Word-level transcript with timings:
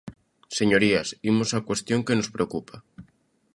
Señorías, 0.59 1.07
imos 1.31 1.49
á 1.57 1.59
cuestión 1.69 2.03
que 2.05 2.17
nos 2.17 2.31
preocupa. 2.35 2.75